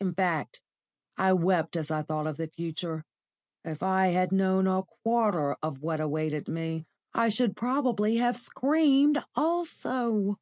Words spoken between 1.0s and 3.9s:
I wept as I thought of the future. If